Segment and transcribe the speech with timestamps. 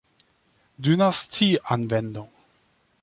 [0.79, 2.31] Dynastie Anwendung.